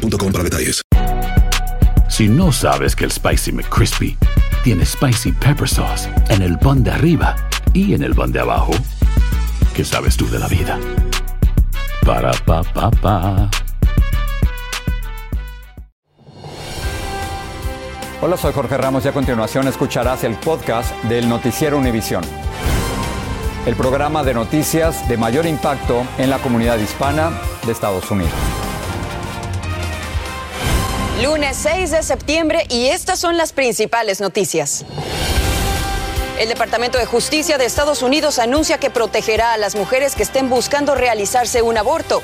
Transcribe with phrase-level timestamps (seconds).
[0.00, 0.82] boostmobile.com para detalles.
[2.08, 4.16] Si no sabes que el Spicy McCrispy
[4.64, 7.36] tiene Spicy Pepper Sauce en el pan de arriba
[7.72, 8.72] y en el pan de abajo,
[9.74, 10.78] ¿qué sabes tú de la vida?
[12.04, 13.50] Para, pa, pa, pa.
[18.22, 22.22] Hola, soy Jorge Ramos y a continuación escucharás el podcast del Noticiero Univisión.
[23.64, 27.30] El programa de noticias de mayor impacto en la comunidad hispana
[27.64, 28.32] de Estados Unidos.
[31.18, 34.86] Lunes 6 de septiembre y estas son las principales noticias.
[36.38, 40.48] El Departamento de Justicia de Estados Unidos anuncia que protegerá a las mujeres que estén
[40.48, 42.22] buscando realizarse un aborto.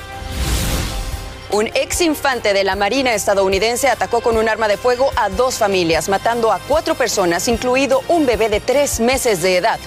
[1.50, 5.56] Un ex infante de la Marina estadounidense atacó con un arma de fuego a dos
[5.56, 9.78] familias, matando a cuatro personas, incluido un bebé de tres meses de edad.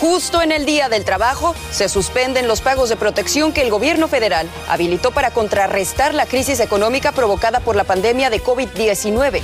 [0.00, 4.08] Justo en el día del trabajo, se suspenden los pagos de protección que el gobierno
[4.08, 9.42] federal habilitó para contrarrestar la crisis económica provocada por la pandemia de COVID-19.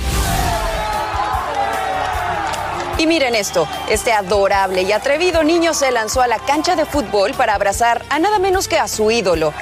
[2.97, 7.35] Y miren esto, este adorable y atrevido niño se lanzó a la cancha de fútbol
[7.35, 9.53] para abrazar a nada menos que a su ídolo.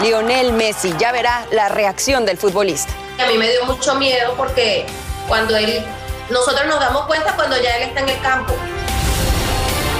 [0.00, 2.92] Lionel Messi, ya verá la reacción del futbolista.
[3.18, 4.84] A mí me dio mucho miedo porque
[5.26, 5.82] cuando él
[6.32, 8.54] nosotros nos damos cuenta cuando ya él está en el campo.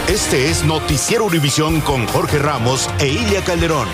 [0.08, 3.88] Este es Noticiero Univisión con Jorge Ramos e Ilia Calderón.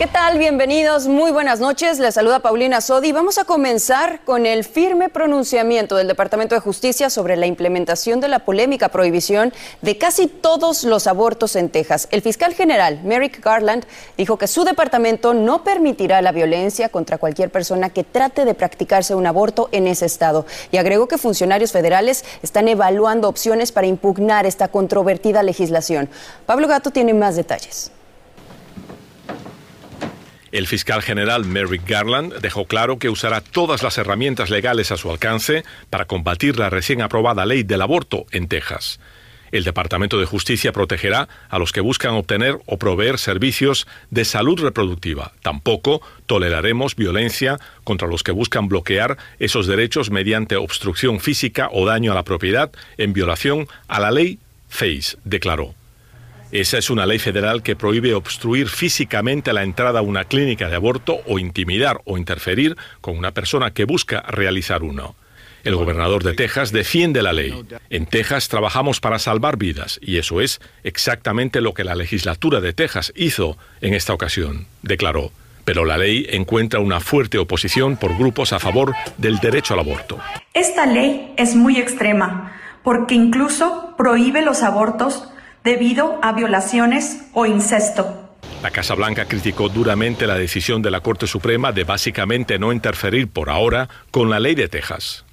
[0.00, 0.38] ¿Qué tal?
[0.38, 1.98] Bienvenidos, muy buenas noches.
[1.98, 3.12] Les saluda Paulina Sodi.
[3.12, 8.28] Vamos a comenzar con el firme pronunciamiento del Departamento de Justicia sobre la implementación de
[8.28, 9.52] la polémica prohibición
[9.82, 12.08] de casi todos los abortos en Texas.
[12.12, 13.84] El fiscal general Merrick Garland
[14.16, 19.14] dijo que su departamento no permitirá la violencia contra cualquier persona que trate de practicarse
[19.14, 24.46] un aborto en ese estado y agregó que funcionarios federales están evaluando opciones para impugnar
[24.46, 26.08] esta controvertida legislación.
[26.46, 27.92] Pablo Gato tiene más detalles.
[30.52, 35.10] El fiscal general Merrick Garland dejó claro que usará todas las herramientas legales a su
[35.10, 38.98] alcance para combatir la recién aprobada ley del aborto en Texas.
[39.52, 44.60] El Departamento de Justicia protegerá a los que buscan obtener o proveer servicios de salud
[44.60, 45.32] reproductiva.
[45.42, 52.12] Tampoco toleraremos violencia contra los que buscan bloquear esos derechos mediante obstrucción física o daño
[52.12, 54.38] a la propiedad en violación a la ley
[54.68, 55.74] FACE, declaró.
[56.52, 60.74] Esa es una ley federal que prohíbe obstruir físicamente la entrada a una clínica de
[60.74, 65.14] aborto o intimidar o interferir con una persona que busca realizar uno.
[65.62, 67.54] El gobernador de Texas defiende la ley.
[67.88, 72.72] En Texas trabajamos para salvar vidas y eso es exactamente lo que la legislatura de
[72.72, 75.30] Texas hizo en esta ocasión, declaró.
[75.64, 80.18] Pero la ley encuentra una fuerte oposición por grupos a favor del derecho al aborto.
[80.52, 85.28] Esta ley es muy extrema porque incluso prohíbe los abortos
[85.64, 88.30] debido a violaciones o incesto.
[88.62, 93.28] La Casa Blanca criticó duramente la decisión de la Corte Suprema de básicamente no interferir
[93.28, 95.24] por ahora con la ley de Texas.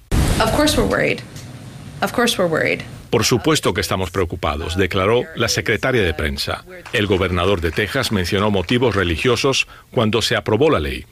[3.10, 6.64] Por supuesto que estamos preocupados, declaró la secretaria de prensa.
[6.92, 11.06] El gobernador de Texas mencionó motivos religiosos cuando se aprobó la ley.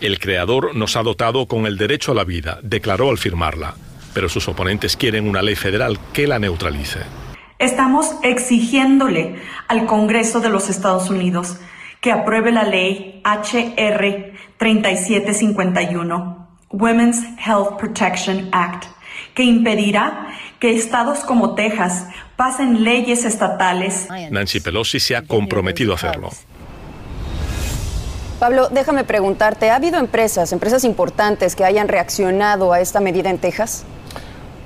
[0.00, 3.74] El creador nos ha dotado con el derecho a la vida, declaró al firmarla
[4.14, 7.00] pero sus oponentes quieren una ley federal que la neutralice.
[7.58, 9.36] Estamos exigiéndole
[9.68, 11.56] al Congreso de los Estados Unidos
[12.00, 18.86] que apruebe la ley HR 3751, Women's Health Protection Act,
[19.34, 20.28] que impedirá
[20.58, 22.06] que estados como Texas
[22.36, 24.08] pasen leyes estatales.
[24.30, 26.30] Nancy Pelosi se ha comprometido a hacerlo.
[28.40, 33.38] Pablo, déjame preguntarte, ¿ha habido empresas, empresas importantes que hayan reaccionado a esta medida en
[33.38, 33.84] Texas?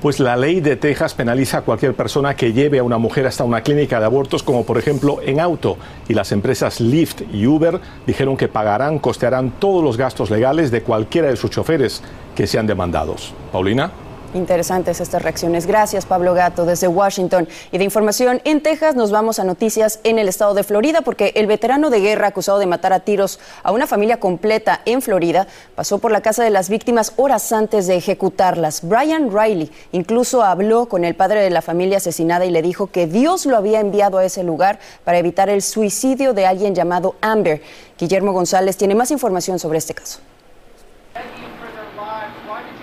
[0.00, 3.44] Pues la ley de Texas penaliza a cualquier persona que lleve a una mujer hasta
[3.44, 5.78] una clínica de abortos, como por ejemplo en auto.
[6.06, 10.82] Y las empresas Lyft y Uber dijeron que pagarán, costearán todos los gastos legales de
[10.82, 12.02] cualquiera de sus choferes
[12.34, 13.32] que sean demandados.
[13.50, 13.90] Paulina.
[14.34, 15.66] Interesantes estas reacciones.
[15.66, 17.48] Gracias, Pablo Gato, desde Washington.
[17.72, 21.32] Y de información en Texas nos vamos a noticias en el estado de Florida, porque
[21.36, 25.46] el veterano de guerra acusado de matar a tiros a una familia completa en Florida
[25.74, 28.80] pasó por la casa de las víctimas horas antes de ejecutarlas.
[28.82, 33.06] Brian Riley incluso habló con el padre de la familia asesinada y le dijo que
[33.06, 37.62] Dios lo había enviado a ese lugar para evitar el suicidio de alguien llamado Amber.
[37.98, 40.20] Guillermo González tiene más información sobre este caso.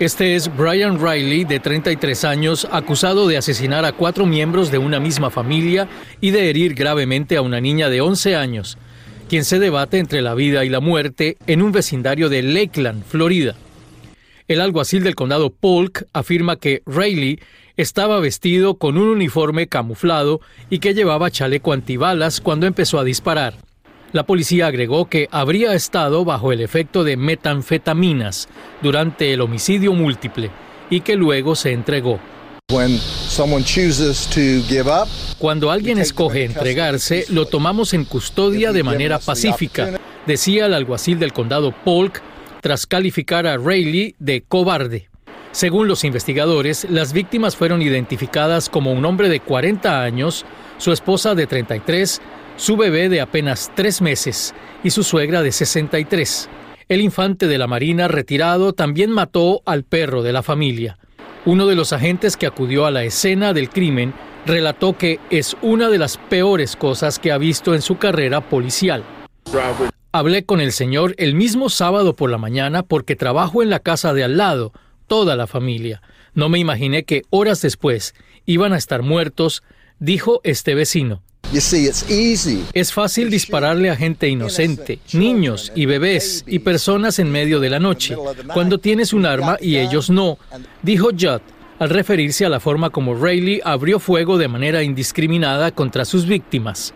[0.04, 5.00] Este es Brian Riley, de 33 años, acusado de asesinar a cuatro miembros de una
[5.00, 5.88] misma familia
[6.20, 8.78] y de herir gravemente a una niña de 11 años,
[9.30, 13.56] quien se debate entre la vida y la muerte en un vecindario de Lakeland, Florida.
[14.50, 17.40] El alguacil del condado Polk afirma que Riley
[17.78, 23.54] estaba vestido con un uniforme camuflado y que llevaba chaleco antibalas cuando empezó a disparar.
[24.14, 28.48] La policía agregó que habría estado bajo el efecto de metanfetaminas
[28.84, 30.52] durante el homicidio múltiple
[30.92, 32.20] y que luego se entregó.
[35.40, 41.34] Cuando alguien escoge entregarse, lo tomamos en custodia de manera pacífica, decía el alguacil del
[41.34, 42.22] condado Polk
[42.62, 45.10] tras calificar a Rayleigh de cobarde.
[45.52, 50.46] Según los investigadores, las víctimas fueron identificadas como un hombre de 40 años,
[50.78, 52.22] su esposa de 33,
[52.58, 54.54] su bebé de apenas tres meses
[54.84, 56.50] y su suegra de 63.
[56.90, 60.98] El infante de la Marina retirado también mató al perro de la familia.
[61.46, 64.14] Uno de los agentes que acudió a la escena del crimen
[64.46, 69.04] relató que es una de las peores cosas que ha visto en su carrera policial.
[70.12, 74.14] Hablé con el señor el mismo sábado por la mañana porque trabajo en la casa
[74.14, 74.72] de al lado,
[75.08, 76.02] toda la familia.
[76.34, 78.14] No me imaginé que horas después
[78.46, 79.64] iban a estar muertos,
[80.00, 81.24] dijo este vecino.
[82.74, 87.80] Es fácil dispararle a gente inocente, niños y bebés y personas en medio de la
[87.80, 88.16] noche,
[88.54, 90.38] cuando tienes un arma y ellos no,
[90.82, 91.42] dijo Judd
[91.80, 96.94] al referirse a la forma como Rayleigh abrió fuego de manera indiscriminada contra sus víctimas.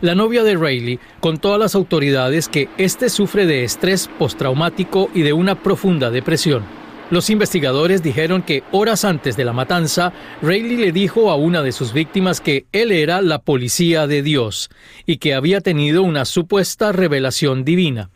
[0.00, 5.22] La novia de Rayleigh contó a las autoridades que éste sufre de estrés postraumático y
[5.22, 6.62] de una profunda depresión.
[7.08, 10.12] Los investigadores dijeron que horas antes de la matanza,
[10.42, 14.70] Rayleigh le dijo a una de sus víctimas que él era la policía de Dios
[15.06, 18.10] y que había tenido una supuesta revelación divina.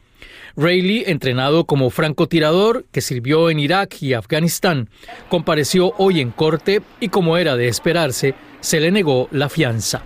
[0.56, 4.90] Rayleigh, entrenado como francotirador que sirvió en Irak y Afganistán,
[5.28, 10.02] compareció hoy en corte y como era de esperarse, se le negó la fianza.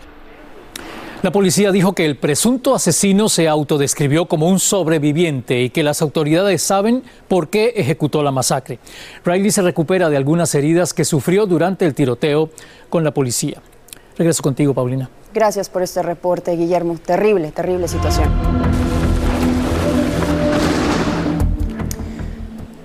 [1.25, 6.03] La policía dijo que el presunto asesino se autodescribió como un sobreviviente y que las
[6.03, 8.79] autoridades saben por qué ejecutó la masacre.
[9.25, 12.51] Riley se recupera de algunas heridas que sufrió durante el tiroteo
[12.91, 13.63] con la policía.
[14.19, 15.09] Regreso contigo, Paulina.
[15.33, 16.99] Gracias por este reporte, Guillermo.
[17.03, 18.29] Terrible, terrible situación.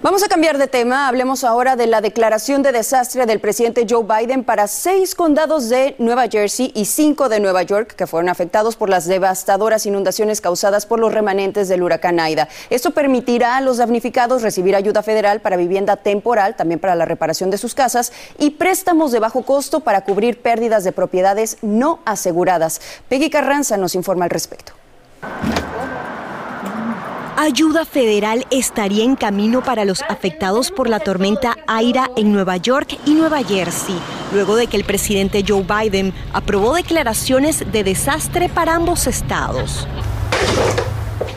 [0.01, 1.10] Vamos a cambiar de tema.
[1.10, 5.96] Hablemos ahora de la declaración de desastre del presidente Joe Biden para seis condados de
[6.00, 10.86] Nueva Jersey y cinco de Nueva York que fueron afectados por las devastadoras inundaciones causadas
[10.86, 12.48] por los remanentes del huracán Aida.
[12.69, 17.50] Esto permitirá a los damnificados recibir ayuda federal para vivienda temporal, también para la reparación
[17.50, 22.80] de sus casas y préstamos de bajo costo para cubrir pérdidas de propiedades no aseguradas.
[23.10, 24.72] Peggy Carranza nos informa al respecto
[27.39, 33.00] ayuda federal estaría en camino para los afectados por la tormenta Aira en Nueva York
[33.06, 33.95] y Nueva Jersey,
[34.33, 39.88] luego de que el presidente Joe Biden aprobó declaraciones de desastre para ambos estados.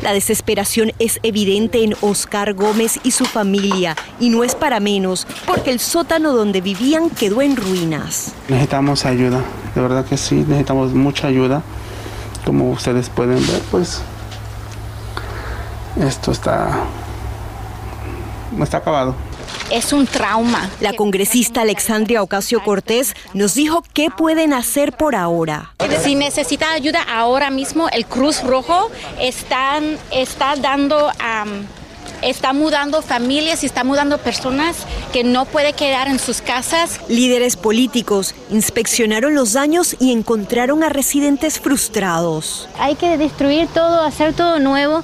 [0.02, 5.28] La desesperación es evidente en Oscar Gómez y su familia, y no es para menos,
[5.46, 8.32] porque el sótano donde vivían quedó en ruinas.
[8.48, 9.40] Necesitamos ayuda,
[9.72, 11.62] de verdad que sí, necesitamos mucha ayuda.
[12.44, 14.02] Como ustedes pueden ver, pues
[16.00, 16.84] esto está,
[18.62, 19.14] está acabado.
[19.70, 20.70] Es un trauma.
[20.80, 25.72] La congresista Alexandria Ocasio Cortés nos dijo qué pueden hacer por ahora.
[26.02, 31.10] Si necesita ayuda ahora mismo, el Cruz Rojo están, está dando...
[32.22, 34.76] está mudando familias y está mudando personas
[35.12, 37.00] que no puede quedar en sus casas.
[37.08, 42.68] Líderes políticos inspeccionaron los daños y encontraron a residentes frustrados.
[42.78, 45.02] Hay que destruir todo, hacer todo nuevo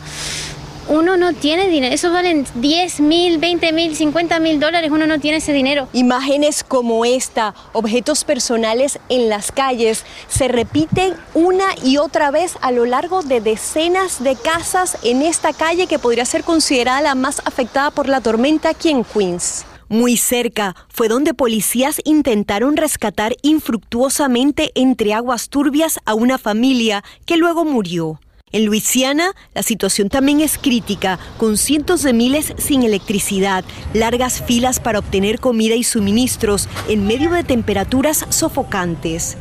[0.89, 1.95] uno no tiene dinero.
[1.95, 4.91] Eso valen 10 mil, 20 mil, 50 mil dólares.
[4.91, 5.89] Uno no tiene ese dinero.
[5.93, 12.73] Imágenes como esta, objetos personales en las calles, se repiten una y otra vez a
[12.73, 17.41] lo largo de decenas de casas en esta calle que podría ser considerada la más
[17.45, 19.65] afectada por la tormenta aquí en Queens.
[19.91, 27.39] Muy cerca fue donde policías intentaron rescatar infructuosamente entre aguas turbias a una familia que
[27.39, 28.21] luego murió.
[28.53, 34.81] En Luisiana, la situación también es crítica, con cientos de miles sin electricidad, largas filas
[34.81, 39.37] para obtener comida y suministros en medio de temperaturas sofocantes.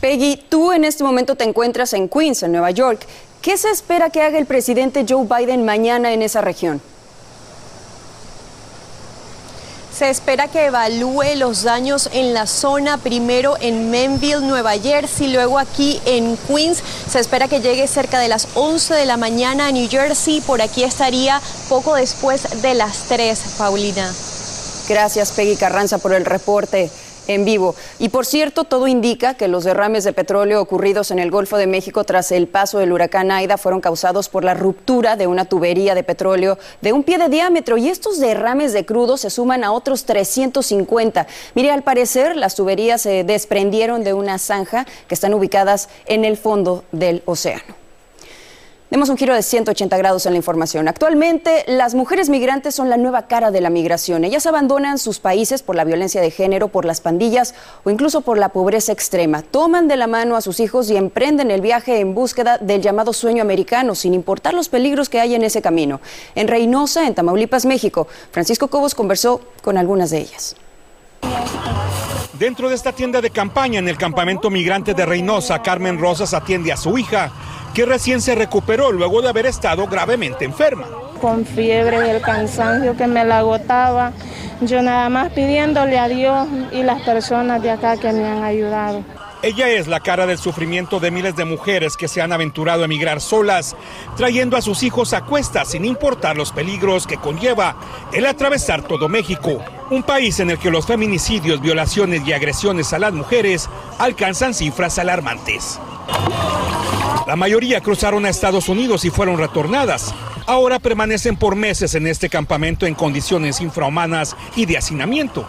[0.00, 3.06] Peggy, tú en este momento te encuentras en Queens, en Nueva York.
[3.40, 6.80] ¿Qué se espera que haga el presidente Joe Biden mañana en esa región?
[9.96, 15.56] Se espera que evalúe los daños en la zona, primero en Menville, Nueva Jersey, luego
[15.56, 16.82] aquí en Queens.
[17.08, 20.40] Se espera que llegue cerca de las 11 de la mañana a New Jersey.
[20.40, 24.12] Por aquí estaría poco después de las 3, Paulina.
[24.88, 26.90] Gracias, Peggy Carranza, por el reporte
[27.26, 27.74] en vivo.
[27.98, 31.66] Y por cierto, todo indica que los derrames de petróleo ocurridos en el Golfo de
[31.66, 35.94] México tras el paso del huracán Aida fueron causados por la ruptura de una tubería
[35.94, 39.72] de petróleo de un pie de diámetro y estos derrames de crudo se suman a
[39.72, 41.26] otros 350.
[41.54, 46.36] Mire, al parecer las tuberías se desprendieron de una zanja que están ubicadas en el
[46.36, 47.83] fondo del océano.
[48.94, 50.86] Demos un giro de 180 grados en la información.
[50.86, 54.22] Actualmente, las mujeres migrantes son la nueva cara de la migración.
[54.22, 58.38] Ellas abandonan sus países por la violencia de género, por las pandillas o incluso por
[58.38, 59.42] la pobreza extrema.
[59.42, 63.12] Toman de la mano a sus hijos y emprenden el viaje en búsqueda del llamado
[63.12, 66.00] sueño americano, sin importar los peligros que hay en ese camino.
[66.36, 70.54] En Reynosa, en Tamaulipas, México, Francisco Cobos conversó con algunas de ellas.
[72.38, 76.70] Dentro de esta tienda de campaña en el campamento migrante de Reynosa, Carmen Rosas atiende
[76.70, 77.32] a su hija
[77.74, 80.86] que recién se recuperó luego de haber estado gravemente enferma.
[81.20, 84.12] Con fiebre y el cansancio que me la agotaba,
[84.60, 89.02] yo nada más pidiéndole a Dios y las personas de acá que me han ayudado.
[89.42, 92.84] Ella es la cara del sufrimiento de miles de mujeres que se han aventurado a
[92.86, 93.76] emigrar solas,
[94.16, 97.76] trayendo a sus hijos a cuestas sin importar los peligros que conlleva
[98.14, 102.98] el atravesar todo México, un país en el que los feminicidios, violaciones y agresiones a
[102.98, 105.78] las mujeres alcanzan cifras alarmantes.
[107.26, 110.14] La mayoría cruzaron a Estados Unidos y fueron retornadas.
[110.46, 115.46] Ahora permanecen por meses en este campamento en condiciones infrahumanas y de hacinamiento.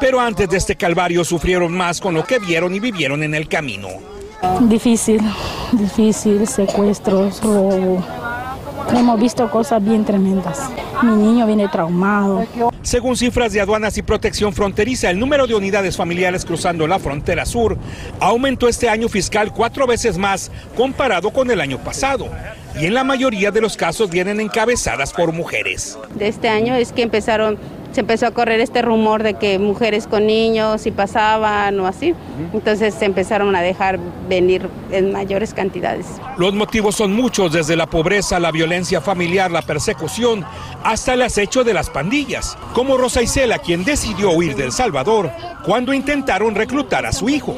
[0.00, 3.48] Pero antes de este calvario sufrieron más con lo que vieron y vivieron en el
[3.48, 3.88] camino.
[4.60, 5.20] Difícil,
[5.72, 7.40] difícil, secuestros.
[8.94, 10.70] Hemos visto cosas bien tremendas.
[11.02, 12.44] Mi niño viene traumado.
[12.86, 17.44] Según cifras de aduanas y protección fronteriza, el número de unidades familiares cruzando la frontera
[17.44, 17.76] sur
[18.20, 22.28] aumentó este año fiscal cuatro veces más comparado con el año pasado.
[22.80, 25.98] Y en la mayoría de los casos vienen encabezadas por mujeres.
[26.14, 27.58] De este año es que empezaron
[27.96, 32.14] se empezó a correr este rumor de que mujeres con niños y pasaban o así.
[32.52, 36.04] Entonces se empezaron a dejar venir en mayores cantidades.
[36.36, 40.44] Los motivos son muchos, desde la pobreza, la violencia familiar, la persecución,
[40.84, 45.30] hasta el acecho de las pandillas, como Rosa Isela, quien decidió huir de El Salvador
[45.64, 47.56] cuando intentaron reclutar a su hijo.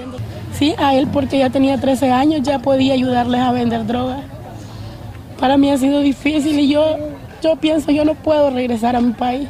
[0.56, 4.20] Sí, a él porque ya tenía 13 años, ya podía ayudarles a vender drogas.
[5.40, 6.98] Para mí ha sido difícil y yo,
[7.42, 9.48] yo pienso, yo no puedo regresar a mi país.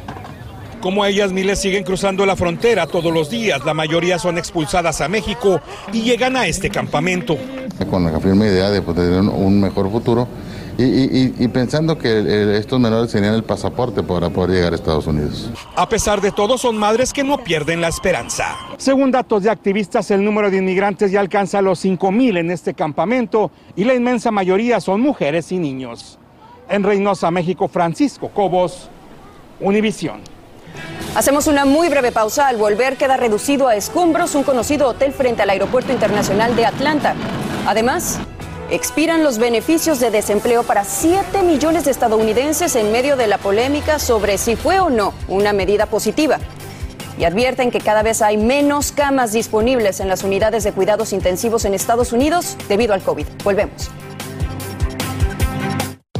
[0.81, 3.63] Como ellas, miles siguen cruzando la frontera todos los días.
[3.63, 5.61] La mayoría son expulsadas a México
[5.93, 7.37] y llegan a este campamento.
[7.91, 10.27] Con la firme idea de tener un mejor futuro
[10.81, 15.49] y, pensando que estos menores tenían el pasaporte para poder llegar a Estados Unidos.
[15.75, 18.55] A pesar de todo, son madres que no pierden la esperanza.
[18.77, 23.51] Según datos de activistas, el número de inmigrantes ya alcanza los 5.000 en este campamento
[23.75, 26.17] y la inmensa mayoría son mujeres y niños.
[26.69, 28.89] En Reynosa, México, Francisco Cobos,
[29.59, 30.21] Univisión.
[31.15, 32.47] Hacemos una muy breve pausa.
[32.47, 37.15] Al volver queda reducido a escombros un conocido hotel frente al Aeropuerto Internacional de Atlanta.
[37.67, 38.19] Además,
[38.71, 43.99] expiran los beneficios de desempleo para 7 millones de estadounidenses en medio de la polémica
[43.99, 46.39] sobre si fue o no una medida positiva.
[47.17, 51.65] Y advierten que cada vez hay menos camas disponibles en las unidades de cuidados intensivos
[51.65, 53.27] en Estados Unidos debido al COVID.
[53.43, 53.89] Volvemos.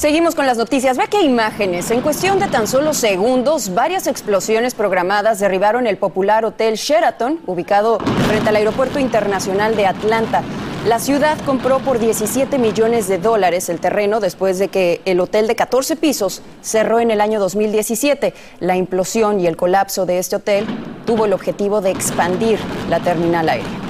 [0.00, 0.96] Seguimos con las noticias.
[0.96, 1.90] Ve qué imágenes.
[1.90, 7.98] En cuestión de tan solo segundos, varias explosiones programadas derribaron el popular Hotel Sheraton, ubicado
[8.26, 10.42] frente al Aeropuerto Internacional de Atlanta.
[10.86, 15.46] La ciudad compró por 17 millones de dólares el terreno después de que el hotel
[15.46, 18.32] de 14 pisos cerró en el año 2017.
[18.60, 20.64] La implosión y el colapso de este hotel
[21.04, 23.89] tuvo el objetivo de expandir la terminal aérea.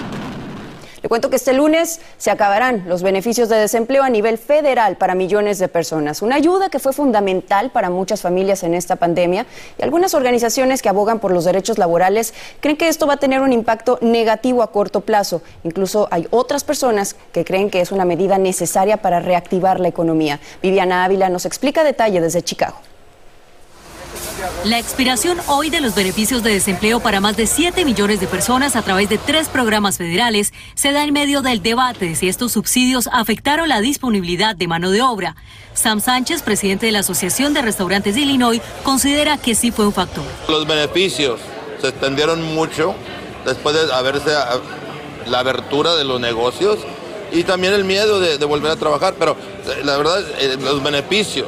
[1.02, 5.14] Le cuento que este lunes se acabarán los beneficios de desempleo a nivel federal para
[5.14, 6.20] millones de personas.
[6.20, 9.46] Una ayuda que fue fundamental para muchas familias en esta pandemia
[9.78, 13.40] y algunas organizaciones que abogan por los derechos laborales creen que esto va a tener
[13.40, 15.40] un impacto negativo a corto plazo.
[15.64, 20.38] Incluso hay otras personas que creen que es una medida necesaria para reactivar la economía.
[20.62, 22.76] Viviana Ávila nos explica detalle desde Chicago.
[24.64, 28.76] La expiración hoy de los beneficios de desempleo para más de 7 millones de personas
[28.76, 32.52] a través de tres programas federales se da en medio del debate de si estos
[32.52, 35.36] subsidios afectaron la disponibilidad de mano de obra.
[35.74, 39.92] Sam Sánchez, presidente de la Asociación de Restaurantes de Illinois, considera que sí fue un
[39.92, 40.24] factor.
[40.48, 41.40] Los beneficios
[41.80, 42.94] se extendieron mucho
[43.44, 44.30] después de haberse
[45.26, 46.78] la abertura de los negocios
[47.32, 50.82] y también el miedo de, de volver a trabajar, pero eh, la verdad, eh, los
[50.82, 51.46] beneficios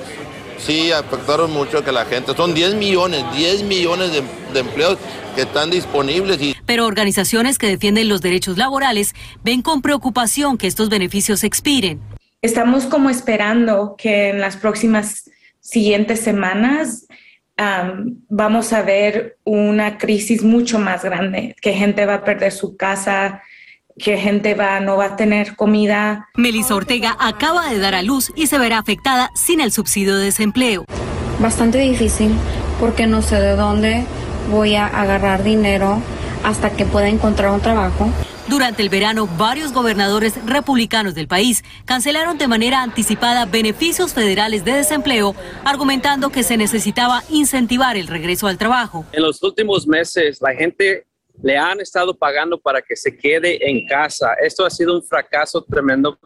[0.64, 4.98] sí afectaron mucho que la gente, son 10 millones, 10 millones de, de empleos
[5.34, 6.40] que están disponibles.
[6.40, 6.56] Y...
[6.66, 12.00] Pero organizaciones que defienden los derechos laborales ven con preocupación que estos beneficios expiren.
[12.42, 17.06] Estamos como esperando que en las próximas siguientes semanas
[17.58, 22.76] um, vamos a ver una crisis mucho más grande, que gente va a perder su
[22.76, 23.42] casa,
[23.98, 26.28] que gente va, no va a tener comida.
[26.34, 30.24] Melissa Ortega acaba de dar a luz y se verá afectada sin el subsidio de
[30.24, 30.84] desempleo.
[31.40, 32.32] Bastante difícil
[32.78, 34.04] porque no sé de dónde
[34.50, 36.02] voy a agarrar dinero
[36.44, 38.10] hasta que pueda encontrar un trabajo.
[38.48, 44.72] Durante el verano, varios gobernadores republicanos del país cancelaron de manera anticipada beneficios federales de
[44.72, 49.06] desempleo, argumentando que se necesitaba incentivar el regreso al trabajo.
[49.12, 51.06] En los últimos meses, la gente
[51.42, 54.34] le han estado pagando para que se quede en casa.
[54.42, 56.18] Esto ha sido un fracaso tremendo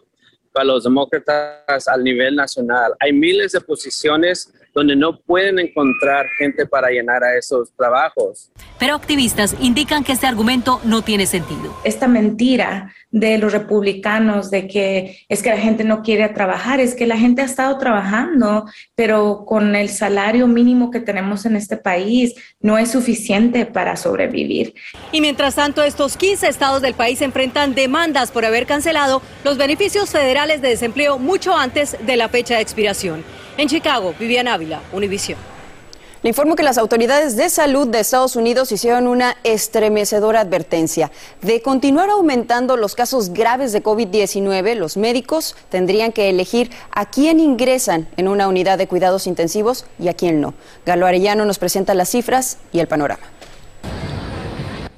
[0.52, 2.94] para los demócratas a nivel nacional.
[2.98, 8.50] Hay miles de posiciones donde no pueden encontrar gente para llenar a esos trabajos.
[8.78, 11.74] Pero activistas indican que este argumento no tiene sentido.
[11.82, 16.94] Esta mentira de los republicanos de que es que la gente no quiere trabajar, es
[16.94, 21.78] que la gente ha estado trabajando, pero con el salario mínimo que tenemos en este
[21.78, 24.74] país no es suficiente para sobrevivir.
[25.12, 30.10] Y mientras tanto, estos 15 estados del país enfrentan demandas por haber cancelado los beneficios
[30.10, 33.24] federales de desempleo mucho antes de la fecha de expiración.
[33.56, 35.55] En Chicago, Vivian Ávila, Univision.
[36.26, 41.12] Le informo que las autoridades de salud de Estados Unidos hicieron una estremecedora advertencia.
[41.40, 47.38] De continuar aumentando los casos graves de COVID-19, los médicos tendrían que elegir a quién
[47.38, 50.54] ingresan en una unidad de cuidados intensivos y a quién no.
[50.84, 53.22] Galo Arellano nos presenta las cifras y el panorama.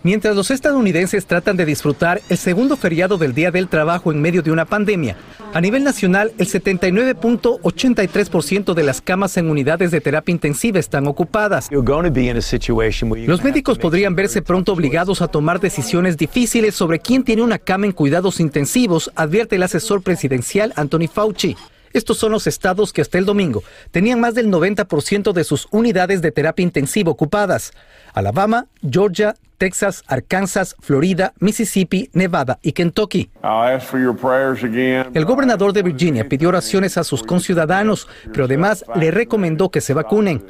[0.09, 4.41] Mientras los estadounidenses tratan de disfrutar el segundo feriado del Día del Trabajo en medio
[4.41, 5.19] de una pandemia,
[5.53, 11.69] a nivel nacional el 79.83% de las camas en unidades de terapia intensiva están ocupadas.
[11.71, 17.85] Los médicos podrían verse pronto obligados a tomar decisiones difíciles sobre quién tiene una cama
[17.85, 21.55] en cuidados intensivos, advierte el asesor presidencial Anthony Fauci.
[21.93, 26.23] Estos son los estados que hasta el domingo tenían más del 90% de sus unidades
[26.23, 27.73] de terapia intensiva ocupadas.
[28.15, 33.31] Alabama, Georgia, Texas, Arkansas, Florida, Mississippi, Nevada y Kentucky.
[35.13, 39.95] El gobernador de Virginia pidió oraciones a sus conciudadanos, pero además le recomendó que se
[39.95, 40.45] vacunen.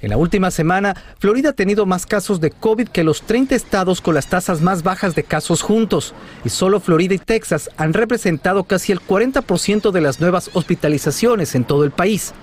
[0.00, 4.00] En la última semana, Florida ha tenido más casos de COVID que los 30 estados
[4.00, 6.14] con las tasas más bajas de casos juntos.
[6.44, 11.64] Y solo Florida y Texas han representado casi el 40% de las nuevas hospitalizaciones en
[11.64, 12.34] todo el país.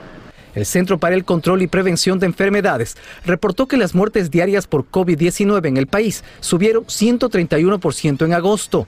[0.55, 4.89] El Centro para el Control y Prevención de Enfermedades reportó que las muertes diarias por
[4.89, 8.87] COVID-19 en el país subieron 131% en agosto.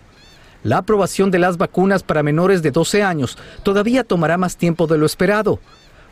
[0.64, 4.98] La aprobación de las vacunas para menores de 12 años todavía tomará más tiempo de
[4.98, 5.60] lo esperado.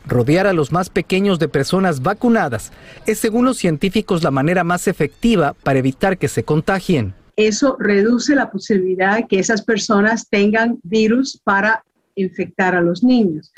[0.06, 2.72] Rodear a los más pequeños de personas vacunadas
[3.06, 7.14] es, según los científicos, la manera más efectiva para evitar que se contagien.
[7.38, 11.84] eso reduce la posibilidad que esas personas tengan virus para
[12.16, 13.52] infectar a los niños.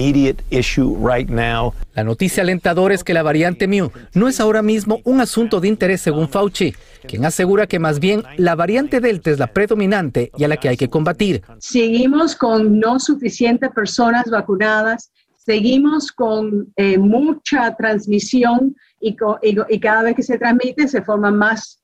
[1.95, 5.67] La noticia alentadora es que la variante Mu no es ahora mismo un asunto de
[5.67, 6.73] interés según Fauci,
[7.07, 10.69] quien asegura que más bien la variante Delta es la predominante y a la que
[10.69, 11.43] hay que combatir.
[11.59, 15.11] Seguimos con no suficientes personas vacunadas,
[15.45, 21.81] seguimos con eh, mucha transmisión y, y, cada vez que se transmite se forman más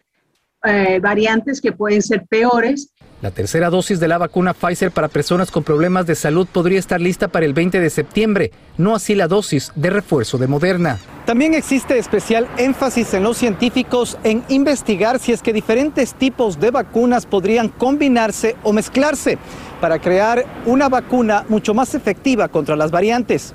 [0.64, 2.94] eh, variantes que pueden ser peores.
[3.22, 7.02] La tercera dosis de la vacuna Pfizer para personas con problemas de salud podría estar
[7.02, 11.00] lista para el 20 de septiembre, no así la dosis de refuerzo de Moderna.
[11.26, 16.72] También existe especial énfasis en los científicos en investigar si es que diferentes tipos de
[16.72, 19.38] vacunas podrían combinarse o mezclarse
[19.80, 23.54] para crear una vacuna mucho más efectiva contra las variantes.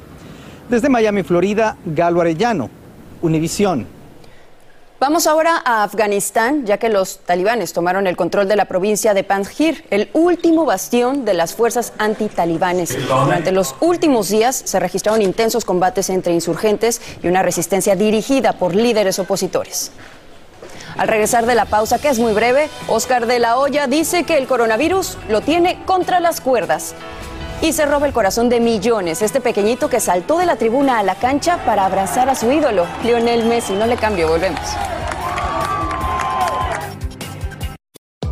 [0.69, 2.71] Desde Miami, Florida, Galo Arellano,
[3.23, 3.87] Univisión.
[5.01, 9.23] Vamos ahora a Afganistán, ya que los talibanes tomaron el control de la provincia de
[9.23, 12.97] Panjir, el último bastión de las fuerzas anti-talibanes.
[13.07, 18.75] Durante los últimos días se registraron intensos combates entre insurgentes y una resistencia dirigida por
[18.75, 19.91] líderes opositores.
[20.97, 24.39] Al regresar de la pausa, que es muy breve, Oscar de la Hoya dice que
[24.39, 26.95] el coronavirus lo tiene contra las cuerdas
[27.61, 29.23] y se roba el corazón de millones.
[29.23, 32.87] Este pequeñito que saltó de la tribuna a la cancha para abrazar a su ídolo,
[33.03, 33.73] Lionel Messi.
[33.73, 34.61] No le cambio, volvemos.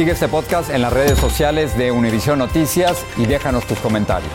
[0.00, 4.32] Sigue este podcast en las redes sociales de Univision Noticias y déjanos tus comentarios.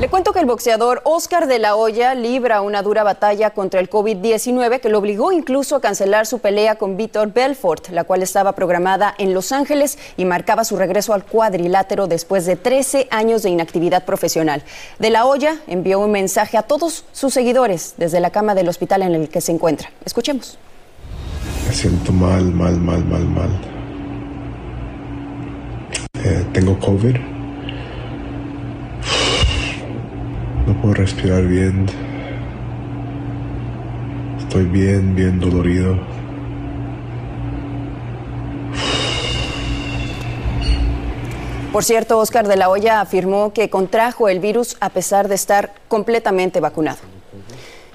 [0.00, 3.88] Le cuento que el boxeador Oscar de la Hoya libra una dura batalla contra el
[3.88, 8.50] COVID-19 que lo obligó incluso a cancelar su pelea con Víctor Belfort, la cual estaba
[8.50, 13.50] programada en Los Ángeles y marcaba su regreso al cuadrilátero después de 13 años de
[13.50, 14.64] inactividad profesional.
[14.98, 19.02] De la Hoya envió un mensaje a todos sus seguidores desde la cama del hospital
[19.02, 19.92] en el que se encuentra.
[20.04, 20.58] Escuchemos.
[21.70, 23.50] Me siento mal, mal, mal, mal, mal.
[26.24, 27.16] Eh, tengo COVID.
[30.66, 31.86] No puedo respirar bien.
[34.40, 35.96] Estoy bien, bien dolorido.
[41.72, 45.72] Por cierto, Oscar de la Hoya afirmó que contrajo el virus a pesar de estar
[45.86, 46.98] completamente vacunado.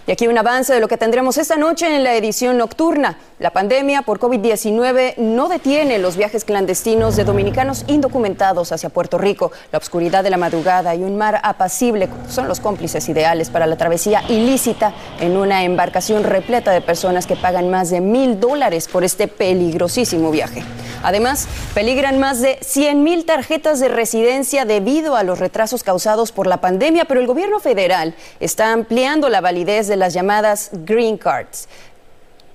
[0.08, 3.18] Y aquí un avance de lo que tendremos esta noche en la edición nocturna.
[3.38, 9.52] La pandemia por COVID-19 no detiene los viajes clandestinos de dominicanos indocumentados hacia Puerto Rico.
[9.74, 13.76] La oscuridad de la madrugada y un mar apacible son los cómplices ideales para la
[13.76, 19.04] travesía ilícita en una embarcación repleta de personas que pagan más de mil dólares por
[19.04, 20.64] este peligrosísimo viaje.
[21.04, 26.48] Además, peligran más de 100 mil tarjetas de residencia debido a los retrasos causados por
[26.48, 31.68] la pandemia, pero el gobierno federal está ampliando la validez de las llamadas Green Cards.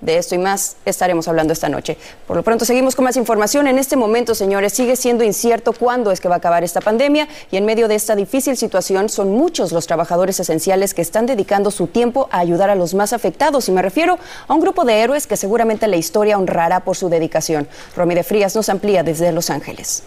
[0.01, 1.99] De esto y más estaremos hablando esta noche.
[2.27, 3.67] Por lo pronto seguimos con más información.
[3.67, 7.29] En este momento, señores, sigue siendo incierto cuándo es que va a acabar esta pandemia
[7.51, 11.71] y en medio de esta difícil situación son muchos los trabajadores esenciales que están dedicando
[11.71, 13.69] su tiempo a ayudar a los más afectados.
[13.69, 17.11] Y me refiero a un grupo de héroes que seguramente la historia honrará por su
[17.11, 17.69] dedicación.
[17.95, 20.03] Romy de Frías nos amplía desde Los Ángeles.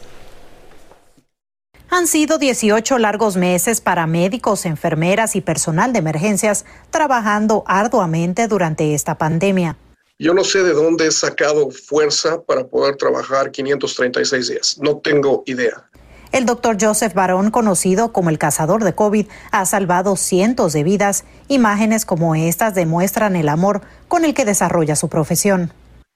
[1.96, 8.96] Han sido 18 largos meses para médicos, enfermeras y personal de emergencias trabajando arduamente durante
[8.96, 9.78] esta pandemia.
[10.24, 14.78] Yo no sé de dónde he sacado fuerza para poder trabajar 536 días.
[14.82, 15.90] No tengo idea.
[16.32, 21.26] El doctor Joseph Barón, conocido como el cazador de COVID, ha salvado cientos de vidas.
[21.50, 25.74] Imágenes como estas demuestran el amor con el que desarrolla su profesión.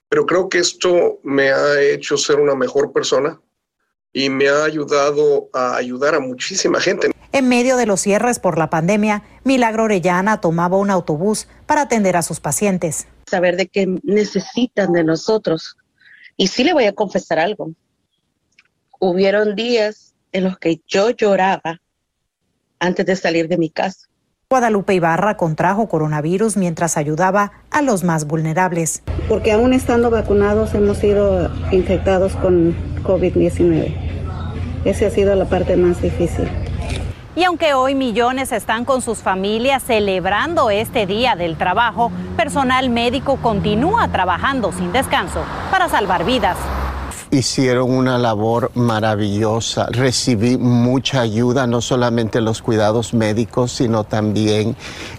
[0.08, 3.38] Pero creo que esto me ha hecho ser una mejor persona,
[4.14, 7.10] y me ha ayudado a ayudar a muchísima gente.
[7.32, 12.16] En medio de los cierres por la pandemia, Milagro Orellana tomaba un autobús para atender
[12.16, 13.06] a sus pacientes.
[13.28, 15.76] Saber de qué necesitan de nosotros
[16.36, 17.72] Y sí le voy a confesar algo.
[19.00, 21.80] Hubieron días en los que yo lloraba
[22.78, 24.08] antes de salir de mi casa.
[24.50, 29.02] Guadalupe Ibarra contrajo coronavirus mientras ayudaba a los más vulnerables.
[29.28, 33.94] Porque aún estando vacunados hemos sido infectados con COVID-19.
[34.86, 36.48] Esa ha sido la parte más difícil.
[37.38, 43.36] Y aunque hoy millones están con sus familias celebrando este Día del Trabajo, personal médico
[43.36, 46.56] continúa trabajando sin descanso para salvar vidas
[47.30, 49.86] hicieron una labor maravillosa.
[49.90, 54.76] Recibí mucha ayuda, no solamente en los cuidados médicos, sino también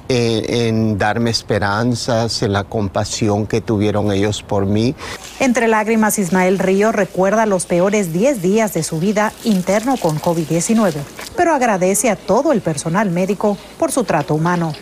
[0.08, 4.96] en, darme esperanzas, en la compasión que tuvieron ellos por mí.
[5.40, 10.94] Entre lágrimas, Ismael Río recuerda los peores 10 días de su vida interno con COVID-19,
[11.36, 14.74] pero agradece a todo el personal médico por su trato humano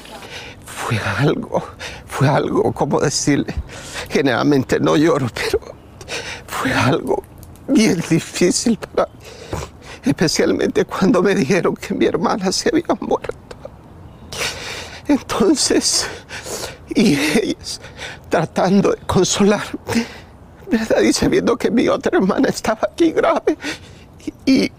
[0.87, 1.63] fue algo,
[2.05, 3.53] fue algo, como decirle,
[4.09, 5.57] generalmente no lloro, pero
[6.58, 7.24] fue algo
[7.67, 9.20] bien difícil para mí,
[10.04, 13.34] especialmente cuando me dijeron que mi hermana se había muerto.
[15.08, 16.08] Entonces,
[16.96, 17.80] y ellas
[18.30, 20.06] tratando de consolarme,
[20.70, 21.02] ¿verdad?
[21.02, 23.58] Y sabiendo que mi otra hermana estaba aquí grave
[24.46, 24.72] y,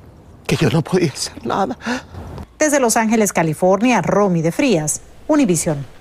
[0.46, 1.76] que yo no podía hacer nada.
[2.58, 5.97] Desde Los Ángeles, California, Romy de Frías, Univisión.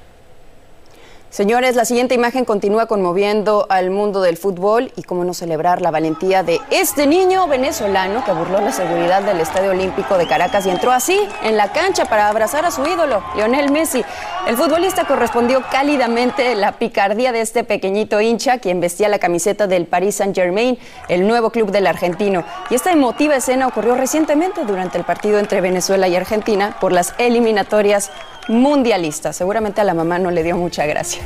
[1.29, 5.91] Señores, la siguiente imagen continúa conmoviendo al mundo del fútbol y cómo no celebrar la
[5.91, 10.69] valentía de este niño venezolano que burló la seguridad del Estadio Olímpico de Caracas y
[10.69, 14.05] entró así en la cancha para abrazar a su ídolo, Lionel Messi.
[14.47, 19.85] El futbolista correspondió cálidamente la picardía de este pequeñito hincha, quien vestía la camiseta del
[19.85, 22.45] Paris Saint-Germain, el nuevo club del argentino.
[22.69, 27.13] Y esta emotiva escena ocurrió recientemente durante el partido entre Venezuela y Argentina por las
[27.17, 28.11] eliminatorias
[28.47, 29.33] mundialista.
[29.33, 31.21] Seguramente a la mamá no le dio mucha gracia.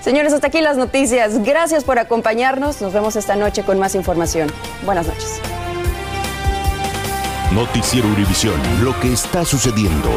[0.00, 1.42] Señores, hasta aquí las noticias.
[1.42, 2.80] Gracias por acompañarnos.
[2.80, 4.50] Nos vemos esta noche con más información.
[4.84, 5.40] Buenas noches.
[7.52, 8.54] Noticiero Univisión.
[8.82, 10.08] Lo que está sucediendo.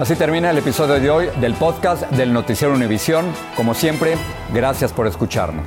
[0.00, 3.26] Así termina el episodio de hoy del podcast del Noticiero Univisión.
[3.54, 4.16] Como siempre,
[4.50, 5.66] gracias por escucharnos.